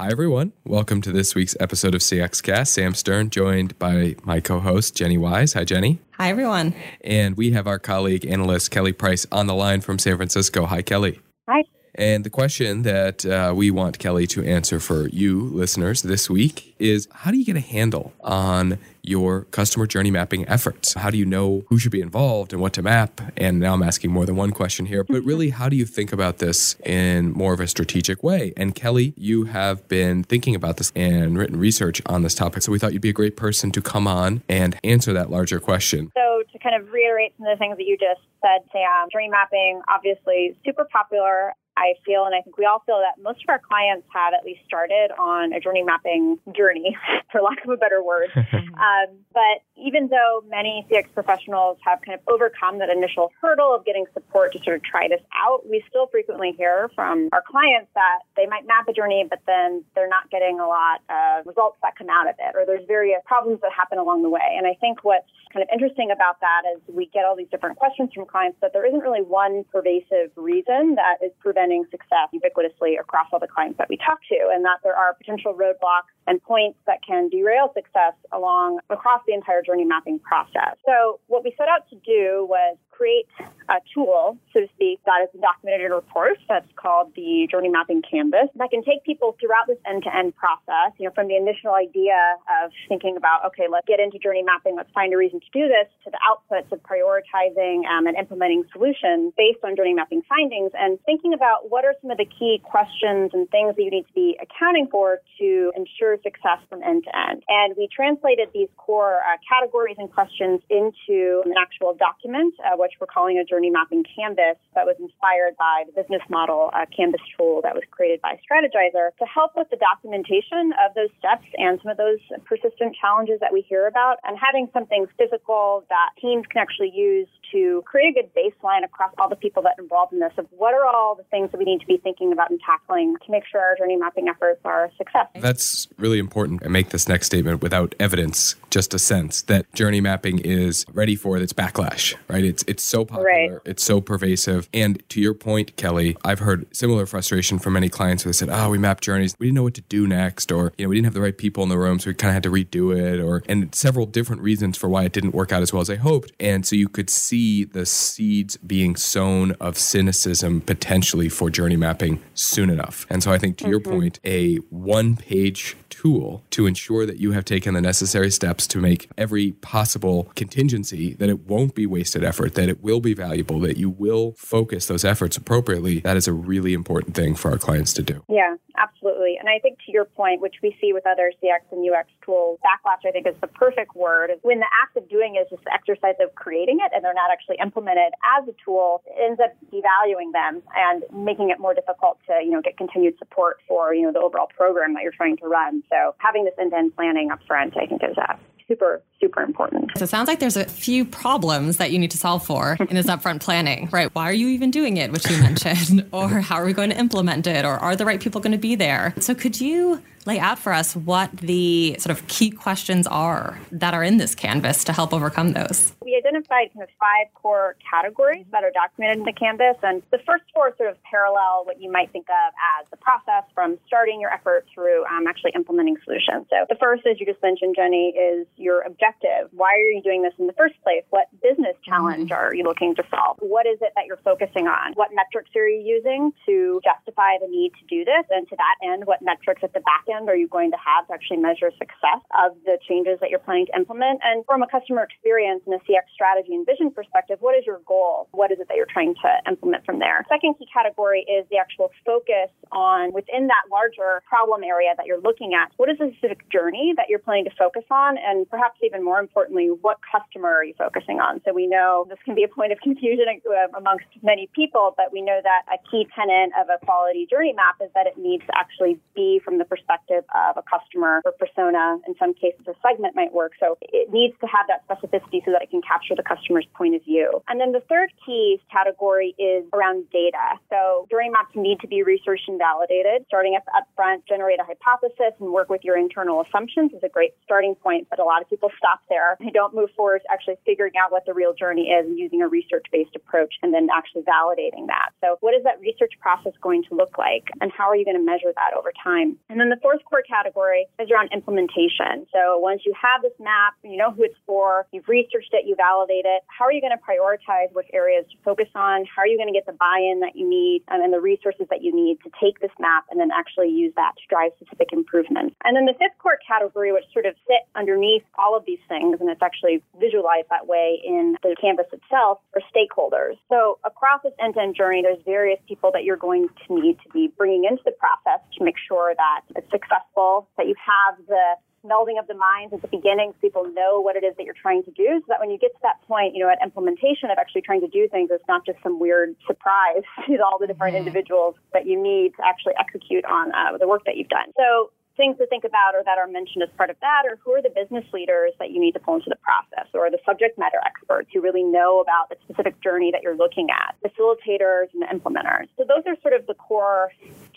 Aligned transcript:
Hi, 0.00 0.08
everyone. 0.10 0.52
Welcome 0.64 1.02
to 1.02 1.12
this 1.12 1.36
week's 1.36 1.54
episode 1.60 1.94
of 1.94 2.00
CXCast. 2.00 2.66
Sam 2.66 2.94
Stern, 2.94 3.30
joined 3.30 3.78
by 3.78 4.16
my 4.24 4.40
co 4.40 4.58
host, 4.58 4.96
Jenny 4.96 5.16
Wise. 5.16 5.52
Hi, 5.52 5.62
Jenny. 5.62 6.00
Hi, 6.18 6.30
everyone. 6.30 6.74
And 7.02 7.36
we 7.36 7.52
have 7.52 7.68
our 7.68 7.78
colleague, 7.78 8.26
analyst 8.26 8.72
Kelly 8.72 8.92
Price, 8.92 9.24
on 9.30 9.46
the 9.46 9.54
line 9.54 9.82
from 9.82 10.00
San 10.00 10.16
Francisco. 10.16 10.66
Hi, 10.66 10.82
Kelly. 10.82 11.20
Hi. 11.48 11.62
And 11.94 12.24
the 12.24 12.30
question 12.30 12.82
that 12.82 13.24
uh, 13.24 13.52
we 13.54 13.70
want 13.70 13.98
Kelly 13.98 14.26
to 14.28 14.44
answer 14.44 14.80
for 14.80 15.08
you 15.08 15.44
listeners 15.44 16.02
this 16.02 16.28
week 16.28 16.74
is 16.78 17.08
how 17.12 17.30
do 17.30 17.38
you 17.38 17.44
get 17.44 17.56
a 17.56 17.60
handle 17.60 18.12
on 18.22 18.78
your 19.02 19.42
customer 19.44 19.86
journey 19.86 20.10
mapping 20.10 20.48
efforts? 20.48 20.94
How 20.94 21.10
do 21.10 21.18
you 21.18 21.24
know 21.24 21.64
who 21.68 21.78
should 21.78 21.92
be 21.92 22.00
involved 22.00 22.52
and 22.52 22.60
what 22.60 22.72
to 22.74 22.82
map? 22.82 23.20
And 23.36 23.60
now 23.60 23.74
I'm 23.74 23.82
asking 23.82 24.10
more 24.10 24.26
than 24.26 24.34
one 24.34 24.50
question 24.50 24.86
here, 24.86 25.04
but 25.04 25.22
really, 25.22 25.50
how 25.50 25.68
do 25.68 25.76
you 25.76 25.84
think 25.84 26.12
about 26.12 26.38
this 26.38 26.76
in 26.84 27.32
more 27.32 27.52
of 27.52 27.60
a 27.60 27.66
strategic 27.66 28.22
way? 28.22 28.52
And 28.56 28.74
Kelly, 28.74 29.12
you 29.16 29.44
have 29.44 29.86
been 29.88 30.24
thinking 30.24 30.54
about 30.54 30.78
this 30.78 30.90
and 30.96 31.38
written 31.38 31.58
research 31.58 32.02
on 32.06 32.22
this 32.22 32.34
topic. 32.34 32.62
So 32.62 32.72
we 32.72 32.78
thought 32.78 32.92
you'd 32.92 33.02
be 33.02 33.10
a 33.10 33.12
great 33.12 33.36
person 33.36 33.70
to 33.72 33.82
come 33.82 34.06
on 34.06 34.42
and 34.48 34.78
answer 34.82 35.12
that 35.12 35.30
larger 35.30 35.60
question. 35.60 36.10
So, 36.14 36.42
to 36.52 36.58
kind 36.58 36.80
of 36.80 36.92
reiterate 36.92 37.34
some 37.36 37.46
of 37.46 37.56
the 37.56 37.58
things 37.58 37.76
that 37.76 37.84
you 37.84 37.96
just 37.96 38.20
said, 38.40 38.68
Sam, 38.72 39.08
journey 39.12 39.28
mapping, 39.28 39.80
obviously 39.88 40.56
super 40.64 40.86
popular. 40.90 41.52
I 41.76 41.94
feel, 42.06 42.24
and 42.24 42.34
I 42.34 42.40
think 42.40 42.56
we 42.56 42.66
all 42.66 42.82
feel 42.86 43.00
that 43.00 43.22
most 43.22 43.42
of 43.42 43.48
our 43.48 43.58
clients 43.58 44.06
have 44.14 44.32
at 44.32 44.44
least 44.44 44.60
started 44.64 45.10
on 45.18 45.52
a 45.52 45.60
journey 45.60 45.82
mapping 45.82 46.38
journey, 46.54 46.96
for 47.32 47.40
lack 47.40 47.64
of 47.64 47.70
a 47.70 47.76
better 47.76 48.02
word. 48.02 48.30
um, 48.36 49.18
but 49.32 49.73
even 49.84 50.08
though 50.08 50.42
many 50.48 50.86
CX 50.90 51.12
professionals 51.12 51.76
have 51.84 52.00
kind 52.00 52.18
of 52.18 52.22
overcome 52.32 52.78
that 52.78 52.88
initial 52.88 53.32
hurdle 53.40 53.74
of 53.74 53.84
getting 53.84 54.06
support 54.14 54.52
to 54.52 54.58
sort 54.64 54.76
of 54.76 54.82
try 54.82 55.08
this 55.08 55.20
out, 55.34 55.68
we 55.68 55.84
still 55.88 56.06
frequently 56.08 56.54
hear 56.56 56.90
from 56.94 57.28
our 57.32 57.42
clients 57.44 57.90
that 57.94 58.20
they 58.36 58.46
might 58.46 58.66
map 58.66 58.88
a 58.88 58.92
journey, 58.92 59.26
but 59.28 59.40
then 59.46 59.84
they're 59.94 60.08
not 60.08 60.30
getting 60.30 60.60
a 60.60 60.66
lot 60.66 61.02
of 61.10 61.46
results 61.46 61.76
that 61.82 61.96
come 61.96 62.08
out 62.08 62.28
of 62.28 62.34
it, 62.38 62.56
or 62.56 62.64
there's 62.64 62.86
various 62.86 63.20
problems 63.26 63.60
that 63.60 63.72
happen 63.76 63.98
along 63.98 64.22
the 64.22 64.30
way. 64.30 64.56
And 64.56 64.66
I 64.66 64.74
think 64.80 65.04
what's 65.04 65.28
kind 65.52 65.62
of 65.62 65.68
interesting 65.72 66.10
about 66.10 66.40
that 66.40 66.62
is 66.74 66.80
we 66.88 67.06
get 67.12 67.24
all 67.24 67.36
these 67.36 67.50
different 67.50 67.76
questions 67.76 68.10
from 68.14 68.26
clients, 68.26 68.58
but 68.60 68.72
there 68.72 68.86
isn't 68.86 69.00
really 69.00 69.22
one 69.22 69.64
pervasive 69.70 70.30
reason 70.36 70.96
that 70.96 71.18
is 71.22 71.30
preventing 71.40 71.64
preventing 71.64 71.84
success 71.90 72.28
ubiquitously 72.34 73.00
across 73.00 73.26
all 73.32 73.38
the 73.38 73.46
clients 73.46 73.78
that 73.78 73.88
we 73.88 73.96
talk 73.96 74.20
to, 74.28 74.50
and 74.52 74.64
that 74.64 74.78
there 74.82 74.94
are 74.94 75.14
potential 75.14 75.54
roadblocks 75.54 76.12
and 76.26 76.42
points 76.42 76.78
that 76.86 76.98
can 77.06 77.28
derail 77.28 77.70
success 77.74 78.14
along 78.32 78.80
across 78.90 79.20
the 79.26 79.34
entire 79.34 79.62
journey 79.62 79.84
mapping 79.84 80.18
process. 80.18 80.76
So 80.86 81.20
what 81.26 81.44
we 81.44 81.54
set 81.56 81.68
out 81.68 81.88
to 81.90 81.96
do 81.96 82.46
was 82.48 82.76
create 82.96 83.26
a 83.68 83.80
tool, 83.94 84.36
so 84.52 84.60
to 84.60 84.68
speak, 84.74 85.00
that 85.06 85.24
is 85.24 85.40
documented 85.40 85.86
in 85.86 85.92
a 85.92 85.94
report 85.94 86.36
that's 86.48 86.68
called 86.76 87.12
the 87.16 87.48
Journey 87.50 87.70
Mapping 87.70 88.02
Canvas 88.02 88.48
that 88.56 88.70
can 88.70 88.84
take 88.84 89.02
people 89.04 89.36
throughout 89.40 89.66
this 89.66 89.78
end-to-end 89.88 90.36
process, 90.36 90.92
you 90.98 91.06
know, 91.06 91.14
from 91.14 91.28
the 91.28 91.36
initial 91.36 91.72
idea 91.72 92.16
of 92.62 92.70
thinking 92.88 93.16
about, 93.16 93.44
okay, 93.46 93.64
let's 93.70 93.86
get 93.88 94.00
into 94.00 94.18
journey 94.18 94.42
mapping, 94.42 94.76
let's 94.76 94.92
find 94.92 95.12
a 95.14 95.16
reason 95.16 95.40
to 95.40 95.50
do 95.52 95.66
this, 95.66 95.88
to 96.04 96.10
the 96.10 96.20
outputs 96.28 96.70
of 96.72 96.78
prioritizing 96.84 97.88
um, 97.88 98.06
and 98.06 98.16
implementing 98.16 98.64
solutions 98.72 99.32
based 99.36 99.64
on 99.64 99.74
journey 99.74 99.94
mapping 99.94 100.22
findings, 100.28 100.70
and 100.76 100.98
thinking 101.08 101.32
about 101.32 101.70
what 101.70 101.84
are 101.84 101.94
some 102.02 102.10
of 102.10 102.18
the 102.18 102.28
key 102.28 102.60
questions 102.62 103.30
and 103.32 103.48
things 103.48 103.74
that 103.76 103.82
you 103.82 103.90
need 103.90 104.06
to 104.06 104.12
be 104.12 104.38
accounting 104.44 104.86
for 104.92 105.18
to 105.40 105.72
ensure 105.74 106.16
success 106.22 106.60
from 106.68 106.82
end 106.82 107.04
to 107.04 107.12
end. 107.16 107.42
And 107.48 107.74
we 107.76 107.88
translated 107.88 108.48
these 108.52 108.68
core 108.76 109.20
uh, 109.24 109.40
categories 109.48 109.96
and 109.98 110.12
questions 110.12 110.60
into 110.68 111.42
an 111.46 111.54
actual 111.58 111.94
document, 111.94 112.54
uh, 112.60 112.76
which 112.84 113.00
we're 113.00 113.08
calling 113.08 113.38
a 113.40 113.44
journey 113.44 113.70
mapping 113.70 114.04
canvas 114.04 114.60
that 114.76 114.84
was 114.84 114.96
inspired 115.00 115.56
by 115.56 115.84
the 115.88 115.92
business 115.96 116.20
model 116.28 116.68
canvas 116.94 117.24
tool 117.32 117.60
that 117.64 117.74
was 117.74 117.82
created 117.90 118.20
by 118.20 118.36
Strategyzer 118.44 119.16
to 119.16 119.24
help 119.24 119.56
with 119.56 119.68
the 119.70 119.80
documentation 119.80 120.76
of 120.84 120.92
those 120.92 121.08
steps 121.18 121.48
and 121.56 121.80
some 121.80 121.90
of 121.90 121.96
those 121.96 122.20
persistent 122.44 122.92
challenges 122.92 123.40
that 123.40 123.52
we 123.52 123.62
hear 123.62 123.86
about 123.86 124.18
and 124.24 124.36
having 124.36 124.68
something 124.72 125.06
physical 125.16 125.84
that 125.88 126.10
teams 126.20 126.44
can 126.46 126.60
actually 126.60 126.92
use 126.92 127.28
to 127.52 127.82
create 127.86 128.16
a 128.16 128.22
good 128.22 128.30
baseline 128.34 128.84
across 128.84 129.12
all 129.18 129.28
the 129.28 129.36
people 129.36 129.62
that 129.62 129.78
are 129.78 129.82
involved 129.82 130.12
in 130.12 130.18
this 130.18 130.32
of 130.36 130.46
what 130.50 130.74
are 130.74 130.84
all 130.84 131.14
the 131.14 131.22
things 131.24 131.50
that 131.52 131.58
we 131.58 131.64
need 131.64 131.80
to 131.80 131.86
be 131.86 131.96
thinking 131.96 132.32
about 132.32 132.50
and 132.50 132.60
tackling 132.60 133.16
to 133.24 133.30
make 133.30 133.44
sure 133.46 133.60
our 133.60 133.76
journey 133.76 133.96
mapping 133.96 134.28
efforts 134.28 134.60
are 134.64 134.86
a 134.86 134.90
success. 134.96 135.26
That's 135.36 135.88
really 135.96 136.18
important. 136.18 136.62
I 136.64 136.68
make 136.68 136.90
this 136.90 137.08
next 137.08 137.26
statement 137.26 137.62
without 137.62 137.94
evidence, 138.00 138.56
just 138.70 138.92
a 138.92 138.98
sense 138.98 139.42
that 139.42 139.72
journey 139.72 140.00
mapping 140.00 140.38
is 140.40 140.84
ready 140.92 141.14
for 141.14 141.36
its 141.36 141.52
backlash, 141.52 142.14
right? 142.28 142.44
It's 142.44 142.64
it's 142.66 142.73
so 142.82 143.04
popular, 143.04 143.24
right. 143.24 143.60
it's 143.64 143.84
so 143.84 144.00
pervasive. 144.00 144.68
And 144.72 145.06
to 145.10 145.20
your 145.20 145.34
point, 145.34 145.76
Kelly, 145.76 146.16
I've 146.24 146.40
heard 146.40 146.66
similar 146.74 147.06
frustration 147.06 147.58
from 147.58 147.74
many 147.74 147.88
clients 147.88 148.22
who 148.22 148.32
said, 148.32 148.48
"Oh, 148.50 148.70
we 148.70 148.78
mapped 148.78 149.04
journeys, 149.04 149.34
we 149.38 149.46
didn't 149.46 149.56
know 149.56 149.62
what 149.62 149.74
to 149.74 149.82
do 149.82 150.06
next, 150.06 150.50
or 150.50 150.72
you 150.76 150.84
know, 150.84 150.88
we 150.88 150.96
didn't 150.96 151.06
have 151.06 151.14
the 151.14 151.20
right 151.20 151.36
people 151.36 151.62
in 151.62 151.68
the 151.68 151.78
room, 151.78 151.98
so 151.98 152.10
we 152.10 152.14
kind 152.14 152.30
of 152.30 152.34
had 152.34 152.42
to 152.44 152.50
redo 152.50 152.96
it, 152.96 153.20
or 153.20 153.42
and 153.48 153.74
several 153.74 154.06
different 154.06 154.42
reasons 154.42 154.76
for 154.76 154.88
why 154.88 155.04
it 155.04 155.12
didn't 155.12 155.34
work 155.34 155.52
out 155.52 155.62
as 155.62 155.72
well 155.72 155.82
as 155.82 155.90
I 155.90 155.96
hoped." 155.96 156.32
And 156.40 156.66
so 156.66 156.76
you 156.76 156.88
could 156.88 157.10
see 157.10 157.64
the 157.64 157.86
seeds 157.86 158.56
being 158.58 158.96
sown 158.96 159.52
of 159.60 159.78
cynicism 159.78 160.60
potentially 160.60 161.28
for 161.28 161.50
journey 161.50 161.76
mapping 161.76 162.22
soon 162.34 162.70
enough. 162.70 163.06
And 163.10 163.22
so 163.22 163.32
I 163.32 163.38
think 163.38 163.56
to 163.58 163.64
mm-hmm. 163.64 163.70
your 163.70 163.80
point, 163.80 164.20
a 164.24 164.56
one-page 164.70 165.76
tool 165.90 166.42
to 166.50 166.66
ensure 166.66 167.06
that 167.06 167.18
you 167.18 167.32
have 167.32 167.44
taken 167.44 167.74
the 167.74 167.80
necessary 167.80 168.30
steps 168.30 168.66
to 168.66 168.78
make 168.78 169.08
every 169.16 169.52
possible 169.52 170.30
contingency 170.34 171.14
that 171.14 171.28
it 171.28 171.46
won't 171.46 171.74
be 171.74 171.86
wasted 171.86 172.24
effort, 172.24 172.54
that 172.54 172.63
it 172.70 172.82
will 172.82 173.00
be 173.00 173.14
valuable, 173.14 173.60
that 173.60 173.76
you 173.76 173.90
will 173.90 174.34
focus 174.36 174.86
those 174.86 175.04
efforts 175.04 175.36
appropriately. 175.36 176.00
That 176.00 176.16
is 176.16 176.28
a 176.28 176.32
really 176.32 176.72
important 176.72 177.14
thing 177.14 177.34
for 177.34 177.50
our 177.50 177.58
clients 177.58 177.92
to 177.94 178.02
do. 178.02 178.24
Yeah, 178.28 178.56
absolutely. 178.78 179.36
And 179.38 179.48
I 179.48 179.58
think 179.58 179.78
to 179.86 179.92
your 179.92 180.04
point, 180.04 180.40
which 180.40 180.56
we 180.62 180.76
see 180.80 180.92
with 180.92 181.06
other 181.06 181.32
CX 181.42 181.60
and 181.72 181.84
UX 181.88 182.08
tools, 182.24 182.58
backlash, 182.64 183.06
I 183.06 183.12
think 183.12 183.26
is 183.26 183.34
the 183.40 183.46
perfect 183.46 183.94
word. 183.94 184.30
When 184.42 184.60
the 184.60 184.70
act 184.82 184.96
of 184.96 185.08
doing 185.08 185.36
is 185.36 185.48
just 185.50 185.64
the 185.64 185.72
exercise 185.72 186.16
of 186.20 186.34
creating 186.34 186.78
it 186.80 186.92
and 186.94 187.04
they're 187.04 187.14
not 187.14 187.30
actually 187.30 187.56
implemented 187.62 188.12
as 188.38 188.48
a 188.48 188.54
tool, 188.64 189.02
it 189.06 189.30
ends 189.30 189.40
up 189.40 189.54
devaluing 189.72 190.32
them 190.32 190.62
and 190.76 191.04
making 191.12 191.50
it 191.50 191.58
more 191.58 191.74
difficult 191.74 192.18
to, 192.26 192.44
you 192.44 192.50
know, 192.50 192.62
get 192.62 192.76
continued 192.76 193.18
support 193.18 193.58
for, 193.68 193.94
you 193.94 194.02
know, 194.02 194.12
the 194.12 194.20
overall 194.20 194.48
program 194.56 194.94
that 194.94 195.02
you're 195.02 195.12
trying 195.12 195.36
to 195.38 195.46
run. 195.46 195.82
So 195.90 196.14
having 196.18 196.44
this 196.44 196.54
end-to-end 196.58 196.94
planning 196.96 197.30
up 197.30 197.40
front, 197.46 197.76
I 197.76 197.86
think, 197.86 198.02
is 198.02 198.16
uh, 198.16 198.36
super, 198.68 199.02
super 199.20 199.42
important. 199.42 199.90
So 199.96 200.04
it 200.04 200.08
sounds 200.08 200.28
like 200.28 200.38
there's 200.38 200.56
a 200.56 200.64
few 200.64 201.04
problems 201.04 201.76
that 201.78 201.90
you 201.90 201.98
need 201.98 202.10
to 202.12 202.18
solve 202.18 202.44
for 202.44 202.76
in 202.80 202.96
this 202.96 203.06
upfront 203.06 203.40
planning, 203.40 203.88
right? 203.92 204.14
Why 204.14 204.24
are 204.24 204.34
you 204.34 204.48
even 204.48 204.70
doing 204.70 204.96
it, 204.96 205.12
which 205.12 205.28
you 205.28 205.36
mentioned, 205.38 206.06
or 206.12 206.28
how 206.40 206.56
are 206.56 206.64
we 206.64 206.72
going 206.72 206.90
to 206.90 206.98
implement 206.98 207.46
it, 207.46 207.64
or 207.64 207.72
are 207.72 207.96
the 207.96 208.04
right 208.04 208.20
people 208.20 208.40
going 208.40 208.52
to 208.52 208.58
be 208.58 208.74
there? 208.74 209.14
So 209.20 209.34
could 209.34 209.60
you 209.60 210.02
lay 210.26 210.38
out 210.38 210.58
for 210.58 210.72
us 210.72 210.96
what 210.96 211.30
the 211.36 211.96
sort 211.98 212.16
of 212.16 212.26
key 212.28 212.50
questions 212.50 213.06
are 213.06 213.58
that 213.70 213.94
are 213.94 214.02
in 214.02 214.16
this 214.16 214.34
canvas 214.34 214.84
to 214.84 214.92
help 214.92 215.12
overcome 215.12 215.52
those? 215.52 215.92
We 216.02 216.16
identified 216.16 216.72
kind 216.72 216.82
of 216.82 216.88
five 216.98 217.32
core 217.34 217.76
categories 217.88 218.46
that 218.52 218.64
are 218.64 218.70
documented 218.70 219.18
in 219.18 219.24
the 219.24 219.32
canvas. 219.32 219.76
And 219.82 220.02
the 220.10 220.18
first 220.26 220.44
four 220.54 220.74
sort 220.76 220.90
of 220.90 220.96
parallel 221.02 221.64
what 221.64 221.80
you 221.80 221.90
might 221.90 222.10
think 222.12 222.26
of 222.28 222.52
as 222.80 222.88
the 222.90 222.96
process 222.96 223.44
from 223.54 223.78
starting 223.86 224.20
your 224.20 224.32
effort 224.32 224.66
through 224.72 225.04
um, 225.06 225.26
actually 225.26 225.52
implementing 225.54 225.96
solutions. 226.04 226.46
So 226.50 226.64
the 226.68 226.76
first, 226.80 227.06
as 227.06 227.20
you 227.20 227.26
just 227.26 227.42
mentioned, 227.42 227.74
Jenny, 227.76 228.14
is 228.16 228.46
your 228.56 228.80
objective. 228.82 229.52
Why 229.52 229.74
are 229.74 229.90
you 229.92 230.02
doing 230.02 230.22
this 230.22 230.32
in 230.38 230.46
the 230.46 230.54
first 230.54 230.80
place? 230.82 231.04
What 231.10 231.28
business 231.42 231.76
challenge 231.84 232.30
mm-hmm. 232.30 232.40
are 232.40 232.54
you 232.54 232.64
looking 232.64 232.94
to 232.96 233.04
solve? 233.10 233.36
What 233.40 233.66
is 233.66 233.78
it 233.82 233.92
that 233.96 234.06
you're 234.06 234.22
focusing 234.24 234.66
on? 234.66 234.94
What 234.94 235.10
metrics 235.12 235.50
are 235.56 235.68
you 235.68 235.82
using 235.84 236.32
to 236.46 236.80
justify 236.84 237.36
the 237.40 237.48
need 237.48 237.72
to 237.80 237.84
do 237.86 238.04
this? 238.04 238.24
And 238.30 238.48
to 238.48 238.56
that 238.56 238.76
end, 238.82 239.04
what 239.04 239.20
metrics 239.20 239.62
at 239.62 239.72
the 239.74 239.80
back 239.80 240.04
end 240.08 240.13
are 240.28 240.36
you 240.36 240.48
going 240.48 240.70
to 240.70 240.78
have 240.78 241.06
to 241.08 241.14
actually 241.14 241.38
measure 241.38 241.70
success 241.78 242.22
of 242.38 242.54
the 242.64 242.78
changes 242.86 243.18
that 243.20 243.30
you're 243.30 243.42
planning 243.42 243.66
to 243.66 243.74
implement? 243.76 244.20
And 244.22 244.46
from 244.46 244.62
a 244.62 244.68
customer 244.68 245.02
experience 245.02 245.62
and 245.66 245.74
a 245.74 245.82
CX 245.82 246.06
strategy 246.14 246.54
and 246.54 246.64
vision 246.64 246.90
perspective, 246.90 247.38
what 247.40 247.58
is 247.58 247.66
your 247.66 247.80
goal? 247.86 248.28
What 248.30 248.52
is 248.52 248.58
it 248.60 248.68
that 248.68 248.76
you're 248.76 248.90
trying 248.90 249.14
to 249.26 249.30
implement 249.50 249.84
from 249.84 249.98
there? 249.98 250.24
Second 250.28 250.54
key 250.58 250.66
category 250.72 251.26
is 251.26 251.44
the 251.50 251.58
actual 251.58 251.90
focus 252.06 252.54
on 252.70 253.12
within 253.12 253.48
that 253.48 253.66
larger 253.70 254.22
problem 254.28 254.62
area 254.62 254.94
that 254.96 255.06
you're 255.06 255.20
looking 255.20 255.52
at. 255.54 255.72
What 255.76 255.90
is 255.90 255.98
the 255.98 256.14
specific 256.16 256.48
journey 256.50 256.94
that 256.96 257.06
you're 257.08 257.18
planning 257.18 257.44
to 257.44 257.54
focus 257.58 257.84
on? 257.90 258.16
And 258.18 258.48
perhaps 258.48 258.78
even 258.82 259.02
more 259.02 259.18
importantly, 259.18 259.68
what 259.82 259.98
customer 260.06 260.48
are 260.48 260.64
you 260.64 260.74
focusing 260.78 261.18
on? 261.18 261.42
So 261.44 261.52
we 261.52 261.66
know 261.66 262.06
this 262.08 262.18
can 262.24 262.34
be 262.34 262.44
a 262.44 262.48
point 262.48 262.70
of 262.70 262.78
confusion 262.80 263.26
amongst 263.76 264.06
many 264.22 264.48
people, 264.54 264.94
but 264.96 265.12
we 265.12 265.22
know 265.22 265.40
that 265.42 265.62
a 265.72 265.78
key 265.90 266.06
tenet 266.14 266.50
of 266.60 266.68
a 266.70 266.78
quality 266.84 267.26
journey 267.28 267.52
map 267.52 267.76
is 267.82 267.90
that 267.94 268.06
it 268.06 268.16
needs 268.16 268.44
to 268.46 268.52
actually 268.56 269.00
be 269.14 269.40
from 269.44 269.58
the 269.58 269.64
perspective 269.64 270.03
perspective 270.04 270.24
of 270.34 270.56
a 270.56 270.62
customer 270.62 271.22
or 271.24 271.32
persona. 271.32 271.98
In 272.06 272.14
some 272.18 272.34
cases, 272.34 272.60
a 272.66 272.74
segment 272.86 273.14
might 273.14 273.32
work. 273.32 273.52
So 273.60 273.76
it 273.80 274.12
needs 274.12 274.34
to 274.40 274.46
have 274.46 274.66
that 274.68 274.86
specificity 274.88 275.44
so 275.44 275.52
that 275.52 275.62
it 275.62 275.70
can 275.70 275.82
capture 275.82 276.14
the 276.14 276.22
customer's 276.22 276.66
point 276.74 276.94
of 276.94 277.04
view. 277.04 277.42
And 277.48 277.60
then 277.60 277.72
the 277.72 277.82
third 277.88 278.12
key 278.24 278.60
category 278.70 279.34
is 279.38 279.64
around 279.72 280.10
data. 280.10 280.58
So 280.70 281.06
journey 281.10 281.30
maps 281.30 281.54
need 281.54 281.80
to 281.80 281.88
be 281.88 282.02
researched 282.02 282.48
and 282.48 282.58
validated. 282.58 283.24
Starting 283.28 283.56
up 283.56 283.64
upfront, 283.72 284.26
generate 284.28 284.60
a 284.60 284.64
hypothesis 284.64 285.34
and 285.40 285.52
work 285.52 285.68
with 285.68 285.84
your 285.84 285.96
internal 285.96 286.42
assumptions 286.42 286.92
is 286.92 287.02
a 287.02 287.08
great 287.08 287.34
starting 287.44 287.74
point, 287.74 288.06
but 288.10 288.18
a 288.18 288.24
lot 288.24 288.42
of 288.42 288.48
people 288.48 288.70
stop 288.78 289.00
there. 289.08 289.36
They 289.40 289.50
don't 289.50 289.74
move 289.74 289.90
forward 289.96 290.22
to 290.26 290.32
actually 290.32 290.56
figuring 290.64 290.92
out 291.00 291.12
what 291.12 291.26
the 291.26 291.34
real 291.34 291.54
journey 291.54 291.90
is 291.90 292.06
and 292.06 292.18
using 292.18 292.42
a 292.42 292.48
research-based 292.48 293.14
approach 293.16 293.54
and 293.62 293.72
then 293.72 293.88
actually 293.94 294.22
validating 294.22 294.86
that. 294.88 295.10
So 295.20 295.36
what 295.40 295.54
is 295.54 295.62
that 295.64 295.80
research 295.80 296.12
process 296.20 296.52
going 296.60 296.84
to 296.88 296.94
look 296.94 297.18
like 297.18 297.44
and 297.60 297.70
how 297.72 297.88
are 297.88 297.96
you 297.96 298.04
going 298.04 298.16
to 298.16 298.24
measure 298.24 298.52
that 298.54 298.76
over 298.76 298.92
time? 299.02 299.36
And 299.48 299.60
then 299.60 299.68
the 299.68 299.78
fourth 299.82 299.93
core 300.02 300.22
category 300.22 300.86
is 300.98 301.10
around 301.10 301.30
implementation. 301.32 302.26
So 302.32 302.58
once 302.58 302.82
you 302.84 302.92
have 303.00 303.22
this 303.22 303.32
map, 303.38 303.74
you 303.82 303.96
know 303.96 304.10
who 304.10 304.24
it's 304.24 304.38
for, 304.46 304.86
you've 304.92 305.08
researched 305.08 305.52
it, 305.52 305.66
you 305.66 305.76
validate 305.76 306.24
it, 306.24 306.42
how 306.46 306.64
are 306.64 306.72
you 306.72 306.80
going 306.80 306.96
to 306.96 307.02
prioritize 307.02 307.72
which 307.72 307.86
areas 307.92 308.24
to 308.30 308.36
focus 308.44 308.68
on? 308.74 309.04
How 309.04 309.22
are 309.22 309.26
you 309.26 309.36
going 309.36 309.48
to 309.48 309.54
get 309.54 309.66
the 309.66 309.72
buy-in 309.72 310.20
that 310.20 310.36
you 310.36 310.48
need 310.48 310.82
um, 310.88 311.02
and 311.02 311.12
the 311.12 311.20
resources 311.20 311.66
that 311.70 311.82
you 311.82 311.94
need 311.94 312.18
to 312.24 312.30
take 312.40 312.60
this 312.60 312.72
map 312.78 313.04
and 313.10 313.20
then 313.20 313.30
actually 313.30 313.70
use 313.70 313.92
that 313.96 314.12
to 314.16 314.22
drive 314.28 314.52
specific 314.56 314.92
improvements? 314.92 315.54
And 315.64 315.76
then 315.76 315.86
the 315.86 315.94
fifth 315.94 316.18
core 316.18 316.38
category, 316.46 316.92
which 316.92 317.04
sort 317.12 317.26
of 317.26 317.34
sit 317.46 317.68
underneath 317.74 318.22
all 318.38 318.56
of 318.56 318.64
these 318.64 318.80
things, 318.88 319.20
and 319.20 319.28
it's 319.30 319.42
actually 319.42 319.82
visualized 320.00 320.48
that 320.50 320.66
way 320.66 321.00
in 321.04 321.36
the 321.42 321.56
canvas 321.60 321.86
itself, 321.92 322.38
are 322.54 322.62
stakeholders. 322.74 323.36
So 323.48 323.78
across 323.84 324.22
this 324.22 324.32
end-to-end 324.40 324.74
journey, 324.76 325.02
there's 325.02 325.22
various 325.24 325.60
people 325.68 325.90
that 325.92 326.04
you're 326.04 326.16
going 326.16 326.48
to 326.66 326.74
need 326.74 326.98
to 327.04 327.08
be 327.10 327.32
bringing 327.36 327.64
into 327.64 327.82
the 327.84 327.92
process 327.92 328.40
to 328.58 328.64
make 328.64 328.76
sure 328.88 329.14
that 329.16 329.40
it's 329.56 329.72
successful, 329.84 330.48
that 330.56 330.66
you 330.66 330.74
have 330.80 331.18
the 331.28 331.60
melding 331.84 332.18
of 332.18 332.26
the 332.26 332.34
minds 332.34 332.72
at 332.72 332.80
the 332.80 332.88
beginning 332.88 333.32
so 333.32 333.38
people 333.40 333.64
know 333.76 334.00
what 334.00 334.16
it 334.16 334.24
is 334.24 334.34
that 334.36 334.44
you're 334.44 334.56
trying 334.56 334.82
to 334.82 334.90
do 334.92 335.20
so 335.20 335.26
that 335.28 335.38
when 335.38 335.50
you 335.50 335.58
get 335.58 335.68
to 335.72 335.82
that 335.82 336.00
point, 336.08 336.34
you 336.34 336.42
know, 336.42 336.50
at 336.50 336.58
implementation 336.64 337.30
of 337.30 337.36
actually 337.38 337.60
trying 337.60 337.82
to 337.82 337.88
do 337.88 338.08
things, 338.08 338.30
it's 338.32 338.48
not 338.48 338.64
just 338.64 338.78
some 338.82 338.98
weird 338.98 339.36
surprise 339.46 340.02
to 340.26 340.38
all 340.40 340.58
the 340.58 340.66
different 340.66 340.96
mm-hmm. 340.96 341.06
individuals 341.06 341.54
that 341.72 341.86
you 341.86 342.00
need 342.00 342.32
to 342.36 342.42
actually 342.44 342.72
execute 342.80 343.24
on 343.26 343.52
uh, 343.52 343.76
the 343.78 343.86
work 343.86 344.02
that 344.06 344.16
you've 344.16 344.32
done. 344.32 344.48
So 344.56 344.90
things 345.16 345.38
to 345.38 345.46
think 345.46 345.64
about 345.64 345.94
or 345.94 346.02
that 346.04 346.18
are 346.18 346.26
mentioned 346.26 346.62
as 346.62 346.68
part 346.76 346.90
of 346.90 346.96
that 347.00 347.22
or 347.28 347.38
who 347.44 347.52
are 347.52 347.62
the 347.62 347.70
business 347.70 348.04
leaders 348.12 348.52
that 348.58 348.70
you 348.70 348.80
need 348.80 348.92
to 348.92 348.98
pull 348.98 349.14
into 349.14 349.30
the 349.30 349.38
process 349.38 349.86
or 349.94 350.10
the 350.10 350.18
subject 350.26 350.58
matter 350.58 350.78
experts 350.84 351.28
who 351.32 351.40
really 351.40 351.62
know 351.62 352.00
about 352.00 352.28
the 352.30 352.36
specific 352.42 352.80
journey 352.82 353.10
that 353.12 353.22
you're 353.22 353.36
looking 353.36 353.68
at 353.70 353.94
facilitators 354.02 354.88
and 354.92 355.04
implementers 355.06 355.68
so 355.78 355.84
those 355.86 356.02
are 356.06 356.16
sort 356.20 356.34
of 356.34 356.46
the 356.46 356.54
core 356.54 357.12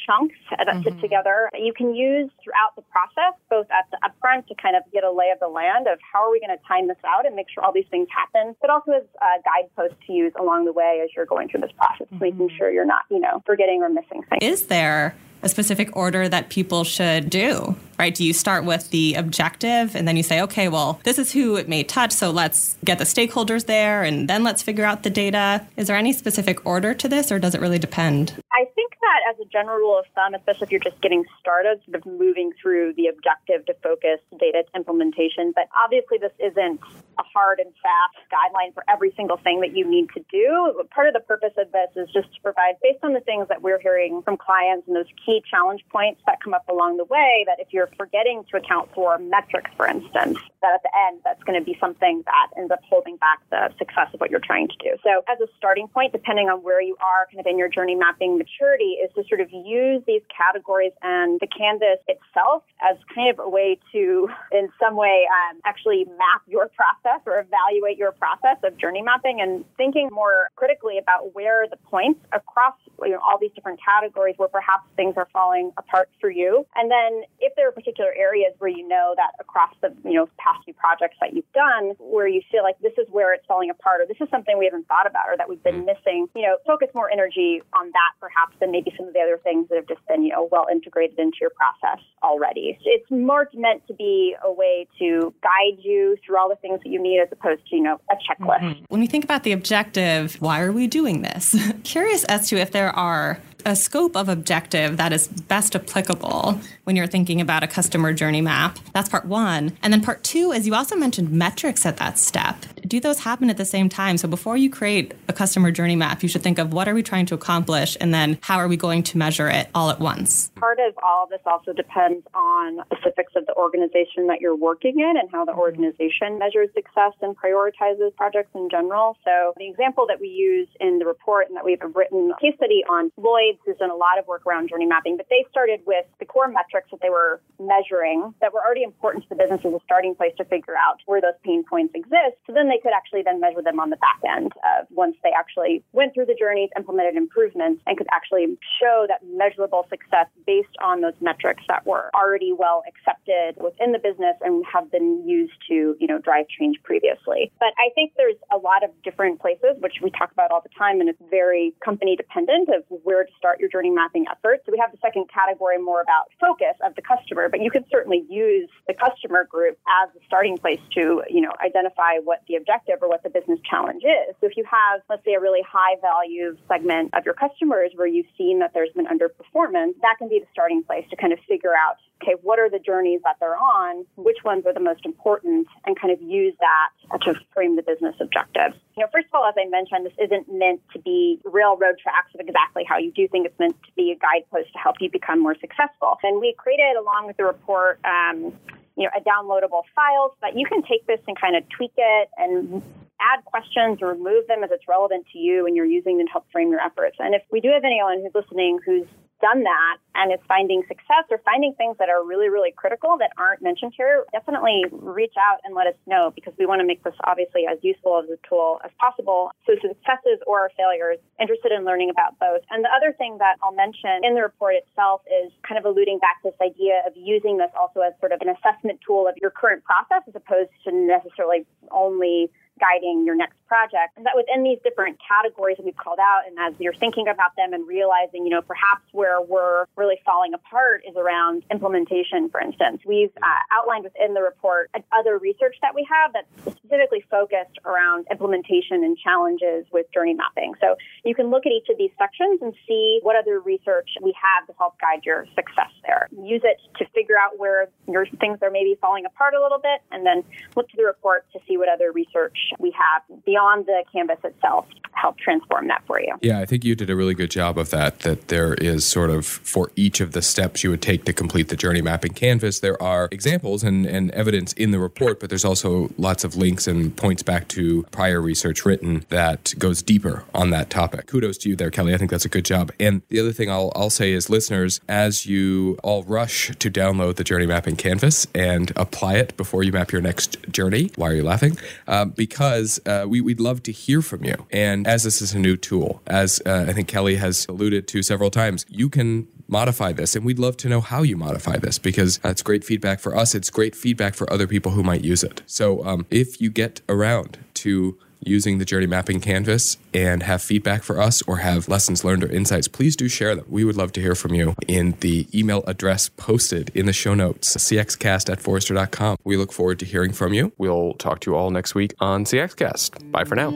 chunks 0.08 0.36
that 0.50 0.66
mm-hmm. 0.66 0.84
sit 0.84 1.00
together 1.02 1.50
that 1.52 1.62
you 1.62 1.74
can 1.74 1.94
use 1.94 2.32
throughout 2.42 2.72
the 2.76 2.82
process 2.84 3.36
both 3.50 3.68
at 3.70 3.86
the 3.92 4.00
upfront 4.08 4.48
to 4.48 4.56
kind 4.56 4.76
of 4.76 4.84
get 4.94 5.04
a 5.04 5.12
lay 5.12 5.30
of 5.34 5.40
the 5.40 5.48
land 5.48 5.88
of 5.88 6.00
how 6.02 6.24
are 6.24 6.32
we 6.32 6.40
going 6.40 6.56
to 6.56 6.64
time 6.66 6.88
this 6.88 6.98
out 7.06 7.26
and 7.26 7.36
make 7.36 7.48
sure 7.54 7.64
all 7.64 7.74
these 7.74 7.90
things 7.92 8.08
happen 8.16 8.56
but 8.62 8.70
also 8.70 8.92
as 8.92 9.04
a 9.04 9.44
guidepost 9.44 10.00
to 10.08 10.14
use 10.14 10.32
along 10.40 10.64
the 10.64 10.74
way 10.74 11.02
as 11.04 11.10
you're 11.16 11.26
going 11.26 11.50
through 11.50 11.62
this 11.62 11.76
process 11.78 12.08
mm-hmm. 12.08 12.24
making 12.24 12.50
sure 12.58 12.72
you're 12.72 12.86
not 12.86 13.04
you 13.12 13.20
know 13.20 13.44
forgetting 13.46 13.84
or 13.84 13.90
missing 13.90 14.24
things 14.30 14.42
is 14.42 14.68
there 14.68 15.16
a 15.44 15.50
specific 15.50 15.96
order 15.96 16.28
that 16.28 16.50
people 16.50 16.84
should 16.84 17.30
do, 17.30 17.76
right? 18.00 18.14
Do 18.14 18.24
you 18.24 18.34
start 18.34 18.66
with 18.66 18.90
the 18.90 19.14
objective 19.16 19.96
and 19.96 20.08
then 20.08 20.18
you 20.18 20.24
say, 20.24 20.42
okay, 20.42 20.68
well, 20.68 21.00
this 21.04 21.20
is 21.20 21.32
who 21.32 21.56
it 21.58 21.70
may 21.70 21.84
touch, 21.84 22.12
so 22.12 22.32
let's 22.32 22.76
get 22.84 22.98
the 22.98 23.04
stakeholders 23.04 23.66
there 23.66 24.04
and 24.04 24.28
then 24.28 24.44
let's 24.44 24.62
figure 24.62 24.86
out 24.86 25.04
the 25.04 25.10
data? 25.10 25.66
Is 25.78 25.88
there 25.88 25.96
any 25.96 26.14
specific 26.14 26.66
order 26.66 26.94
to 26.96 27.08
this 27.08 27.32
or 27.32 27.40
does 27.40 27.54
it 27.54 27.62
really 27.62 27.80
depend? 27.80 28.34
I 28.52 28.66
that 29.08 29.32
as 29.32 29.40
a 29.40 29.48
general 29.48 29.78
rule 29.78 29.98
of 29.98 30.06
thumb, 30.14 30.36
especially 30.36 30.66
if 30.68 30.72
you're 30.72 30.84
just 30.84 31.00
getting 31.02 31.24
started, 31.40 31.80
sort 31.88 31.96
of 31.96 32.06
moving 32.06 32.52
through 32.62 32.94
the 33.00 33.08
objective 33.08 33.66
to 33.68 33.74
focus 33.82 34.20
data 34.40 34.64
implementation, 34.76 35.54
but 35.56 35.72
obviously 35.72 36.18
this 36.20 36.36
isn't 36.44 36.80
a 37.20 37.24
hard 37.24 37.60
and 37.60 37.72
fast 37.82 38.20
guideline 38.28 38.74
for 38.74 38.84
every 38.92 39.14
single 39.16 39.38
thing 39.38 39.62
that 39.62 39.76
you 39.76 39.88
need 39.88 40.08
to 40.14 40.22
do. 40.30 40.84
Part 40.92 41.08
of 41.08 41.14
the 41.14 41.24
purpose 41.24 41.56
of 41.58 41.72
this 41.72 41.90
is 41.96 42.12
just 42.12 42.28
to 42.36 42.40
provide, 42.44 42.76
based 42.84 43.00
on 43.02 43.14
the 43.14 43.24
things 43.24 43.48
that 43.48 43.62
we're 43.62 43.80
hearing 43.80 44.22
from 44.22 44.38
clients 44.38 44.86
and 44.88 44.96
those 44.96 45.10
key 45.26 45.42
challenge 45.50 45.82
points 45.90 46.22
that 46.28 46.44
come 46.44 46.54
up 46.54 46.68
along 46.68 46.98
the 46.98 47.06
way, 47.06 47.46
that 47.48 47.60
if 47.60 47.72
you're 47.72 47.90
forgetting 47.98 48.44
to 48.52 48.58
account 48.58 48.90
for 48.94 49.18
metrics, 49.18 49.72
for 49.78 49.88
instance, 49.88 50.38
that 50.62 50.74
at 50.76 50.84
the 50.84 50.92
end, 51.08 51.22
that's 51.24 51.42
going 51.44 51.58
to 51.58 51.64
be 51.64 51.78
something 51.80 52.24
that 52.26 52.48
ends 52.58 52.72
up 52.72 52.82
holding 52.84 53.18
back 53.18 53.40
the 53.50 53.72
success 53.78 54.14
of 54.14 54.20
what 54.20 54.30
you're 54.30 54.44
trying 54.44 54.68
to 54.68 54.78
do. 54.78 54.98
So 55.02 55.24
as 55.30 55.40
a 55.40 55.48
starting 55.58 55.88
point, 55.88 56.12
depending 56.12 56.50
on 56.50 56.62
where 56.62 56.82
you 56.82 56.98
are 57.00 57.26
kind 57.32 57.40
of 57.40 57.48
in 57.48 57.58
your 57.58 57.70
journey 57.70 57.96
mapping 57.96 58.38
maturity, 58.38 58.97
is 59.04 59.12
to 59.16 59.24
sort 59.28 59.42
of 59.42 59.52
use 59.52 60.04
these 60.06 60.22
categories 60.36 60.94
and 61.02 61.40
the 61.40 61.48
canvas 61.48 62.00
itself 62.08 62.64
as 62.82 62.98
kind 63.14 63.30
of 63.30 63.40
a 63.40 63.50
way 63.50 63.80
to, 63.92 64.30
in 64.52 64.70
some 64.80 64.96
way, 64.96 65.28
um, 65.30 65.60
actually 65.66 66.06
map 66.18 66.42
your 66.48 66.70
process 66.70 67.22
or 67.26 67.40
evaluate 67.40 67.98
your 67.98 68.12
process 68.12 68.58
of 68.64 68.78
journey 68.78 69.02
mapping 69.02 69.42
and 69.42 69.66
thinking 69.78 70.10
more 70.12 70.50
critically 70.56 70.98
about 70.98 71.34
where 71.34 71.68
the 71.70 71.78
points 71.78 72.20
across 72.34 72.76
you 73.04 73.12
know, 73.12 73.20
all 73.20 73.38
these 73.40 73.52
different 73.54 73.80
categories 73.84 74.36
where 74.38 74.50
perhaps 74.50 74.84
things 74.96 75.14
are 75.18 75.28
falling 75.32 75.72
apart 75.78 76.10
for 76.20 76.30
you. 76.30 76.66
And 76.76 76.90
then 76.90 77.24
if 77.40 77.54
there 77.56 77.68
are 77.68 77.72
particular 77.72 78.12
areas 78.18 78.54
where 78.60 78.70
you 78.70 78.88
know 78.88 79.14
that 79.16 79.32
across 79.40 79.74
the 79.82 79.94
you 80.04 80.14
know 80.14 80.30
past 80.38 80.64
few 80.66 80.74
projects 80.74 81.18
that 81.22 81.34
you've 81.34 81.52
done 81.54 81.94
where 82.00 82.28
you 82.28 82.42
feel 82.52 82.64
like 82.64 82.80
this 82.80 82.94
is 82.98 83.08
where 83.12 83.34
it's 83.34 83.46
falling 83.46 83.70
apart 83.70 84.02
or 84.02 84.06
this 84.08 84.18
is 84.20 84.30
something 84.30 84.58
we 84.58 84.66
haven't 84.66 84.88
thought 84.88 85.08
about 85.08 85.28
or 85.28 85.38
that 85.38 85.50
we've 85.50 85.64
been 85.64 85.84
mm. 85.84 85.94
missing, 85.94 86.28
you 86.36 86.42
know, 86.42 86.58
focus 86.66 86.90
more 86.94 87.12
energy 87.12 87.62
on 87.74 87.92
that 87.92 88.12
perhaps 88.20 88.56
than 88.60 88.72
maybe 88.72 88.87
some 88.98 89.08
of 89.08 89.14
the 89.14 89.20
other 89.20 89.40
things 89.44 89.68
that 89.70 89.76
have 89.76 89.88
just 89.88 90.06
been, 90.08 90.24
you 90.24 90.32
know, 90.32 90.48
well 90.52 90.68
integrated 90.72 91.18
into 91.20 91.38
your 91.42 91.52
process 91.52 92.04
already. 92.24 92.78
It's 92.84 93.10
more 93.10 93.50
meant 93.54 93.86
to 93.88 93.94
be 93.94 94.36
a 94.44 94.52
way 94.52 94.88
to 95.00 95.34
guide 95.42 95.80
you 95.80 96.18
through 96.26 96.38
all 96.38 96.50
the 96.50 96.56
things 96.56 96.80
that 96.84 96.90
you 96.90 97.02
need 97.02 97.20
as 97.20 97.30
opposed 97.32 97.68
to, 97.68 97.76
you 97.76 97.84
know, 97.84 98.00
a 98.12 98.16
checklist. 98.16 98.62
Mm-hmm. 98.62 98.86
When 98.90 99.02
we 99.02 99.08
think 99.08 99.24
about 99.24 99.44
the 99.44 99.52
objective, 99.52 100.36
why 100.42 100.62
are 100.62 100.72
we 100.72 100.88
doing 100.88 101.22
this? 101.22 101.56
Curious 101.84 102.24
as 102.26 102.50
to 102.50 102.58
if 102.58 102.72
there 102.72 102.96
are 102.96 103.42
a 103.66 103.76
scope 103.76 104.16
of 104.16 104.30
objective 104.30 104.98
that 104.98 105.12
is 105.12 105.28
best 105.28 105.76
applicable 105.76 106.60
when 106.86 106.96
you're 106.96 107.08
thinking 107.08 107.42
about 107.42 107.64
a 107.64 107.68
customer 107.68 108.14
journey 108.14 108.42
map. 108.42 108.80
That's 108.94 109.10
part 109.10 109.26
one. 109.26 109.78
And 109.84 109.92
then 109.92 110.02
part 110.02 110.24
two 110.24 110.52
is 110.52 110.66
you 110.66 110.76
also 110.76 110.96
mentioned 110.96 111.32
metrics 111.32 111.86
at 111.86 111.98
that 111.98 112.18
step. 112.18 112.66
Do 112.88 113.00
those 113.00 113.20
happen 113.20 113.50
at 113.50 113.58
the 113.58 113.66
same 113.66 113.90
time? 113.90 114.18
So 114.18 114.28
before 114.28 114.56
you 114.56 114.70
create 114.70 115.14
a 115.28 115.34
customer 115.34 115.72
journey 115.72 115.96
map, 115.96 116.24
you 116.24 116.30
should 116.30 116.44
think 116.44 116.60
of 116.60 116.72
what 116.72 116.88
are 116.88 116.94
we 116.94 117.04
trying 117.04 117.26
to 117.28 117.36
accomplish 117.36 117.98
and 118.00 118.14
then 118.14 118.38
how 118.42 118.58
are 118.58 118.68
we 118.68 118.78
going 118.78 119.04
to 119.04 119.18
measure 119.18 119.50
it 119.50 119.68
all 119.76 119.90
at 119.90 120.00
once? 120.00 120.50
Part 120.56 120.80
of 120.80 120.94
all 121.04 121.26
of 121.26 121.30
this 121.30 121.42
also 121.46 121.74
depends 121.74 122.26
on 122.34 122.80
specifics 122.86 123.34
of 123.36 123.46
the 123.46 123.54
organization 123.56 124.28
that 124.28 124.40
you're 124.40 124.56
working 124.56 125.00
in 125.00 125.16
and 125.20 125.30
how 125.32 125.44
the 125.44 125.54
organization 125.54 126.40
measures 126.40 126.70
success 126.74 127.14
and 127.22 127.36
prioritizes 127.36 128.16
projects 128.16 128.52
in 128.56 128.70
general. 128.70 129.18
So 129.26 129.54
the 129.58 129.68
example 129.68 130.06
that 130.08 130.22
we 130.22 130.28
use 130.28 130.68
in 130.80 131.00
the 131.00 131.06
report 131.06 131.48
and 131.48 131.58
that 131.58 131.66
we've 131.66 131.82
written 131.94 132.32
a 132.32 132.40
case 132.40 132.56
study 132.56 132.84
on 132.90 133.12
Lloyd 133.18 133.57
who's 133.66 133.78
done 133.78 133.92
a 133.92 133.96
lot 133.96 134.20
of 134.20 134.28
work 134.28 134.46
around 134.46 134.70
journey 134.70 134.86
mapping, 134.86 135.18
but 135.18 135.28
they 135.30 135.46
started 135.50 135.82
with 135.86 136.06
the 136.20 136.26
core 136.26 136.48
metrics 136.48 136.90
that 136.92 137.02
they 137.02 137.10
were 137.10 137.42
measuring 137.60 138.34
that 138.42 138.54
were 138.54 138.64
already 138.64 138.84
important 138.84 139.24
to 139.24 139.30
the 139.30 139.36
business 139.36 139.62
as 139.66 139.74
a 139.74 139.80
starting 139.86 140.16
place 140.16 140.34
to 140.38 140.46
figure 140.46 140.76
out 140.76 140.98
where 141.06 141.22
those 141.22 141.38
pain 141.44 141.64
points 141.64 141.94
exist. 141.96 142.38
So 142.46 142.54
then 142.54 142.70
they 142.70 142.78
could 142.78 142.94
actually 142.96 143.24
then 143.24 143.40
measure 143.40 143.62
them 143.62 143.80
on 143.80 143.90
the 143.90 143.98
back 143.98 144.20
end 144.28 144.52
of 144.78 144.88
once 144.92 145.16
they 145.24 145.32
actually 145.38 145.84
went 145.94 146.14
through 146.14 146.26
the 146.26 146.36
journeys, 146.38 146.70
implemented 146.78 147.16
improvements, 147.16 147.82
and 147.86 147.98
could 147.98 148.08
actually 148.12 148.58
show 148.80 149.06
that 149.08 149.22
measurable 149.26 149.86
success 149.90 150.28
based 150.46 150.76
on 150.82 151.02
those 151.02 151.16
metrics 151.22 151.64
that 151.68 151.86
were 151.86 152.10
already 152.14 152.54
well 152.54 152.84
accepted 152.88 153.56
within 153.62 153.92
the 153.92 154.00
business 154.00 154.36
and 154.42 154.64
have 154.66 154.92
been 154.92 155.28
used 155.28 155.54
to, 155.68 155.96
you 156.00 156.08
know, 156.08 156.20
drive 156.20 156.48
change 156.48 156.78
previously. 156.84 157.52
But 157.60 157.74
I 157.78 157.90
think 157.96 158.14
there's 158.18 158.38
a 158.54 158.58
lot 158.58 158.84
of 158.84 158.92
different 159.04 159.40
places, 159.40 159.78
which 159.80 159.96
we 160.02 160.12
talk 160.12 160.32
about 160.32 160.52
all 160.52 160.62
the 160.62 160.74
time, 160.78 161.00
and 161.00 161.10
it's 161.10 161.22
very 161.30 161.74
company 161.84 162.16
dependent 162.16 162.70
of 162.70 162.84
where 163.04 163.24
to 163.24 163.32
start 163.38 163.60
your 163.60 163.70
journey 163.70 163.90
mapping 163.90 164.26
efforts. 164.30 164.64
So 164.66 164.72
we 164.72 164.80
have 164.80 164.92
the 164.92 164.98
second 165.02 165.30
category 165.34 165.78
more 165.78 166.02
about 166.02 166.30
focus 166.40 166.76
of 166.86 166.96
the 166.96 167.02
customer, 167.02 167.50
but 167.50 167.62
you 167.62 167.72
can 167.72 167.86
certainly 167.90 168.26
use 168.30 168.70
the 168.88 168.94
customer 168.94 169.46
group 169.46 169.78
as 169.88 170.10
a 170.16 170.26
starting 170.26 170.58
place 170.58 170.80
to, 170.96 171.24
you 171.30 171.42
know, 171.42 171.52
identify 171.64 172.18
what 172.24 172.42
the 172.48 172.56
objective 172.56 172.98
or 173.02 173.10
what 173.10 173.24
the 173.24 173.30
business 173.30 173.60
challenge 173.70 174.04
is. 174.04 174.36
So 174.42 174.48
if 174.48 174.58
you 174.58 174.66
have, 174.66 175.02
let's 175.10 175.24
say, 175.24 175.34
a 175.34 175.40
really 175.40 175.62
high 175.62 175.96
value 176.02 176.58
segment 176.68 177.14
of 177.14 177.26
your 177.26 177.34
customers 177.34 177.92
where 177.96 178.08
you've 178.08 178.30
seen 178.38 178.60
that 178.60 178.74
there's 178.74 178.92
been 178.94 179.08
underperformance, 179.08 179.94
that 180.02 180.16
can 180.18 180.30
be 180.30 180.40
the 180.40 180.48
starting 180.52 180.84
place 180.84 181.06
to 181.10 181.16
kind 181.16 181.34
of 181.34 181.40
figure 181.48 181.74
out, 181.74 181.98
okay, 182.22 182.34
what 182.42 182.60
are 182.60 182.70
the 182.70 182.80
journeys 182.80 183.22
that 183.24 183.38
they're 183.40 183.58
on, 183.58 184.06
which 184.16 184.38
ones 184.44 184.66
are 184.66 184.74
the 184.74 184.80
most 184.80 185.06
important, 185.06 185.68
and 185.86 186.00
kind 186.00 186.12
of 186.12 186.22
use 186.22 186.56
that 186.60 187.20
to 187.22 187.36
frame 187.54 187.76
the 187.76 187.84
business 187.84 188.16
objectives. 188.20 188.76
You 188.98 189.04
know, 189.04 189.10
first 189.14 189.28
of 189.28 189.36
all, 189.36 189.46
as 189.46 189.56
I 189.58 189.70
mentioned, 189.70 190.06
this 190.06 190.18
isn't 190.18 190.52
meant 190.52 190.82
to 190.94 191.00
be 191.00 191.40
railroad 191.46 192.00
tracks 192.02 192.34
of 192.34 192.42
exactly 192.42 192.84
how 192.88 192.98
you 192.98 193.12
do 193.12 193.27
think 193.28 193.46
it's 193.46 193.60
meant 193.60 193.76
to 193.84 193.92
be 193.96 194.12
a 194.12 194.16
guidepost 194.16 194.74
to 194.74 194.80
help 194.80 194.98
you 195.00 195.10
become 195.10 195.42
more 195.42 195.56
successful. 195.56 196.18
And 196.24 196.40
we 196.40 196.56
created, 196.58 196.96
along 197.00 197.28
with 197.28 197.38
the 197.38 197.46
report, 197.46 198.00
um, 198.06 198.54
you 198.96 199.04
know, 199.04 199.10
a 199.16 199.22
downloadable 199.22 199.84
file 199.96 200.32
so 200.32 200.38
that 200.42 200.58
you 200.58 200.66
can 200.66 200.82
take 200.84 201.06
this 201.06 201.20
and 201.28 201.40
kind 201.40 201.56
of 201.56 201.64
tweak 201.70 201.94
it 201.98 202.30
and 202.38 202.82
add 203.20 203.44
questions 203.46 204.00
or 204.02 204.10
remove 204.10 204.48
them 204.48 204.64
as 204.64 204.70
it's 204.72 204.88
relevant 204.88 205.26
to 205.34 205.40
you 205.40 205.66
and 205.66 205.76
you're 205.76 205.86
using 205.86 206.18
them 206.18 206.28
to 206.28 206.32
help 206.32 206.46
frame 206.52 206.72
your 206.72 206.82
efforts. 206.82 207.18
And 207.20 207.34
if 207.34 207.42
we 207.52 207.62
do 207.62 207.70
have 207.70 207.84
anyone 207.84 208.22
who's 208.22 208.34
listening 208.34 208.80
who's 208.86 209.08
done 209.42 209.64
that 209.64 209.98
and 210.16 210.34
is 210.34 210.40
finding 210.48 210.82
success 210.88 211.26
or 211.30 211.38
finding 211.46 211.74
things 211.76 211.96
that 212.00 212.10
are 212.10 212.26
really, 212.26 212.50
really 212.50 212.72
critical 212.72 213.18
that 213.20 213.32
aren't 213.38 213.62
mentioned 213.62 213.94
here, 213.96 214.26
definitely 214.32 214.86
reach 214.92 215.34
out 215.38 215.60
and 215.64 215.76
let 215.76 215.88
us 215.88 215.96
know 216.08 216.32
because 216.34 216.54
we 216.58 216.66
want 216.66 216.82
to 216.82 216.88
make 216.88 217.04
this 217.04 217.14
obviously 217.24 217.66
as 217.70 217.78
useful 217.82 218.22
as 218.24 218.30
a 218.30 218.38
tool 218.48 218.80
as 218.84 218.92
possible. 219.00 219.52
So 219.66 219.74
successes 219.78 220.42
or 220.48 220.72
failures, 220.76 221.20
interested 221.40 221.72
in 221.72 221.86
learning 221.86 222.10
about 222.10 222.40
both. 222.40 222.62
And 222.70 222.84
the 222.84 222.90
other 222.90 223.14
thing 223.14 223.38
that 223.40 223.58
I'll 223.62 223.76
mention 223.76 224.24
in 224.24 224.34
the 224.34 224.42
report 224.42 224.76
itself 224.76 225.22
is 225.30 225.52
kind 225.68 225.78
of 225.78 225.86
alluding 225.86 226.20
back 226.20 226.42
to 226.42 226.50
this 226.50 226.60
idea 226.62 227.04
of 227.06 227.14
using 227.16 227.58
this 227.58 227.72
also 227.78 228.02
as 228.02 228.14
sort 228.20 228.32
of 228.32 228.42
an 228.42 228.50
assessment 228.50 229.00
tool 229.06 229.28
of 229.28 229.36
your 229.42 229.52
current 229.52 229.84
process 229.84 230.26
as 230.28 230.36
opposed 230.36 230.72
to 230.86 230.92
necessarily 230.92 231.66
only 231.92 232.50
guiding 232.80 233.26
your 233.26 233.36
next 233.36 233.58
project. 233.68 234.16
And 234.16 234.26
that 234.26 234.34
within 234.36 234.64
these 234.64 234.80
different 234.84 235.18
categories 235.20 235.78
that 235.78 235.86
we've 235.86 235.98
called 235.98 236.20
out, 236.20 236.44
and 236.48 236.58
as 236.60 236.74
you're 236.80 236.96
thinking 236.96 237.28
about 237.28 237.56
them 237.56 237.74
and 237.74 237.88
realizing, 237.88 238.46
you 238.46 238.52
know, 238.52 238.62
perhaps 238.62 239.04
where 239.12 239.42
we're 239.42 239.86
really 239.96 240.20
falling 240.26 240.54
apart 240.54 241.04
is 241.08 241.16
around 241.16 241.64
implementation, 241.72 242.50
for 242.50 242.62
instance. 242.62 243.02
We've 243.06 243.32
uh, 243.38 243.62
outlined 243.72 244.04
within 244.04 244.34
the 244.34 244.42
report 244.42 244.90
other 245.18 245.38
research 245.38 245.76
that 245.82 245.96
we 245.96 246.08
have 246.10 246.34
that's 246.34 246.78
specifically 246.78 247.24
focused 247.30 247.80
around 247.86 248.28
implementation 248.32 249.04
and 249.04 249.18
challenges 249.18 249.86
with 249.92 250.06
journey 250.14 250.34
mapping. 250.34 250.74
So 250.82 250.96
you 251.24 251.36
can 251.36 251.50
look 251.50 251.66
at 251.66 251.72
each 251.72 251.90
of 251.90 251.98
these 251.98 252.12
sections 252.18 252.62
and 252.62 252.74
see 252.88 253.20
what 253.24 253.36
other 253.36 253.60
research 253.60 254.10
we 254.22 254.34
have 254.36 254.68
to 254.68 254.74
help 254.78 255.00
guide 255.00 255.26
your 255.26 255.46
success 255.56 255.92
there. 256.06 256.28
Use 256.32 256.62
it 256.64 256.78
to 256.98 257.06
figure 257.14 257.38
out 257.38 257.58
where 257.58 257.88
your 258.08 258.26
things 258.40 258.60
are 258.62 258.72
maybe 258.72 258.98
falling 259.02 259.26
apart 259.26 259.54
a 259.54 259.62
little 259.62 259.80
bit, 259.80 260.02
and 260.12 260.26
then 260.26 260.44
look 260.76 260.90
to 260.90 260.98
the 260.98 261.04
report 261.04 261.46
to 261.54 261.60
see 261.68 261.78
what 261.78 261.90
other 261.90 262.12
research 262.12 262.67
we 262.80 262.92
have 262.92 263.22
beyond 263.46 263.86
the 263.86 264.04
canvas 264.14 264.40
itself 264.44 264.86
help 265.18 265.38
transform 265.40 265.88
that 265.88 266.04
for 266.06 266.22
you. 266.22 266.36
Yeah, 266.42 266.60
I 266.60 266.66
think 266.66 266.86
you 266.86 266.96
did 266.96 267.10
a 267.10 267.16
really 267.16 267.34
good 267.34 267.52
job 267.52 267.78
of 267.78 267.90
that. 267.90 268.20
That 268.20 268.50
there 268.50 268.76
is 268.76 269.06
sort 269.06 269.30
of 269.30 269.46
for 269.46 269.92
each 269.96 270.22
of 270.22 270.32
the 270.32 270.42
steps 270.42 270.84
you 270.84 270.90
would 270.92 271.02
take 271.02 271.26
to 271.26 271.34
complete 271.34 271.70
the 271.70 271.76
journey 271.76 272.02
mapping 272.02 272.34
canvas, 272.34 272.80
there 272.80 273.02
are 273.02 273.28
examples 273.32 273.84
and, 273.84 274.06
and 274.06 274.32
evidence 274.32 274.74
in 274.74 274.92
the 274.92 275.00
report, 275.00 275.40
but 275.40 275.50
there's 275.50 275.66
also 275.66 276.12
lots 276.18 276.44
of 276.44 276.56
links 276.56 276.88
and 276.88 277.16
points 277.16 277.44
back 277.44 277.68
to 277.70 278.04
prior 278.12 278.42
research 278.42 278.86
written 278.86 279.26
that 279.30 279.74
goes 279.78 280.02
deeper 280.02 280.44
on 280.54 280.70
that 280.70 280.90
topic. 280.90 281.28
Kudos 281.28 281.58
to 281.60 281.70
you 281.70 281.76
there, 281.76 281.92
Kelly. 281.92 282.14
I 282.14 282.18
think 282.18 282.32
that's 282.32 282.46
a 282.46 282.50
good 282.50 282.66
job. 282.66 282.92
And 283.00 283.22
the 283.30 283.40
other 283.40 283.52
thing 283.52 283.70
I'll, 283.70 283.92
I'll 283.96 284.10
say 284.10 284.32
is, 284.32 284.50
listeners, 284.50 285.02
as 285.10 285.46
you 285.46 285.98
all 286.04 286.24
rush 286.24 286.72
to 286.78 286.92
download 286.92 287.36
the 287.36 287.44
journey 287.44 287.66
mapping 287.66 287.96
canvas 287.96 288.48
and 288.54 288.92
apply 288.96 289.36
it 289.36 289.58
before 289.58 289.84
you 289.84 289.92
map 289.92 290.12
your 290.12 290.22
next 290.22 290.58
journey, 290.72 291.12
why 291.16 291.32
are 291.32 291.36
you 291.36 291.44
laughing? 291.44 291.78
Uh, 292.08 292.26
because 292.26 292.57
uh, 293.06 293.26
we, 293.28 293.42
we'd 293.42 293.60
love 293.60 293.84
to 293.84 293.92
hear 293.92 294.22
from 294.22 294.44
you. 294.44 294.56
And 294.72 295.08
as 295.08 295.24
this 295.24 295.42
is 295.42 295.54
a 295.54 295.60
new 295.60 295.78
tool, 295.78 296.22
as 296.28 296.62
uh, 296.66 296.86
I 296.88 296.94
think 296.94 297.08
Kelly 297.08 297.36
has 297.36 297.66
alluded 297.68 298.08
to 298.10 298.24
several 298.24 298.50
times, 298.50 298.86
you 298.90 299.10
can 299.10 299.48
modify 299.68 300.12
this. 300.14 300.36
And 300.36 300.46
we'd 300.46 300.60
love 300.60 300.78
to 300.78 300.90
know 300.90 301.02
how 301.02 301.24
you 301.24 301.38
modify 301.38 301.78
this 301.78 302.00
because 302.00 302.40
it's 302.44 302.62
great 302.62 302.84
feedback 302.84 303.20
for 303.20 303.36
us. 303.36 303.54
It's 303.54 303.70
great 303.70 303.96
feedback 303.96 304.34
for 304.34 304.52
other 304.52 304.68
people 304.68 304.92
who 304.92 305.04
might 305.04 305.24
use 305.24 305.44
it. 305.44 305.62
So 305.66 306.04
um, 306.06 306.26
if 306.32 306.62
you 306.62 306.70
get 306.70 307.02
around 307.10 307.60
to 307.76 308.18
using 308.42 308.78
the 308.78 308.86
journey 308.86 309.08
mapping 309.08 309.40
canvas 309.40 309.98
and 310.14 310.44
have 310.44 310.62
feedback 310.62 311.04
for 311.04 311.20
us 311.22 311.42
or 311.44 311.58
have 311.58 311.88
lessons 311.88 312.24
learned 312.24 312.44
or 312.44 312.52
insights, 312.52 312.88
please 312.88 313.16
do 313.16 313.28
share 313.28 313.56
them. 313.56 313.66
We 313.70 313.84
would 313.84 313.98
love 313.98 314.12
to 314.14 314.22
hear 314.22 314.36
from 314.36 314.54
you 314.54 314.76
in 314.88 315.16
the 315.20 315.48
email 315.54 315.84
address 315.88 316.30
posted 316.30 316.92
in 316.94 317.06
the 317.06 317.14
show 317.14 317.34
notes, 317.34 317.76
cxcast 317.76 318.52
at 318.52 318.62
forrester.com. 318.62 319.38
We 319.44 319.58
look 319.58 319.72
forward 319.72 320.00
to 320.00 320.06
hearing 320.06 320.34
from 320.34 320.54
you. 320.54 320.72
We'll 320.78 321.14
talk 321.14 321.40
to 321.42 321.52
you 321.52 321.58
all 321.58 321.72
next 321.72 321.96
week 321.96 322.14
on 322.20 322.46
CXcast. 322.46 323.32
Bye 323.32 323.44
for 323.44 323.56
now. 323.56 323.70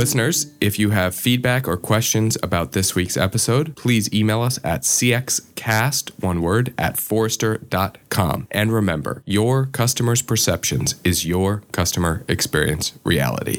Listeners, 0.00 0.46
if 0.62 0.78
you 0.78 0.90
have 0.90 1.14
feedback 1.14 1.68
or 1.68 1.76
questions 1.76 2.38
about 2.42 2.72
this 2.72 2.94
week's 2.94 3.18
episode, 3.18 3.76
please 3.76 4.10
email 4.14 4.40
us 4.40 4.58
at 4.64 4.80
cxcast, 4.80 6.12
one 6.22 6.40
word, 6.40 6.72
at 6.78 6.96
forrester.com. 6.96 8.48
And 8.50 8.72
remember, 8.72 9.22
your 9.26 9.66
customer's 9.66 10.22
perceptions 10.22 10.94
is 11.04 11.26
your 11.26 11.64
customer 11.72 12.24
experience 12.28 12.98
reality. 13.04 13.58